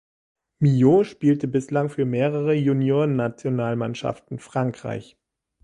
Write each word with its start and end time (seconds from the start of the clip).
Millot 0.57 1.05
spielte 1.05 1.47
bislang 1.47 1.89
für 1.89 2.05
mehrere 2.05 2.55
Juniorennationalmannschaften 2.55 4.39
Frankreich. 4.39 5.15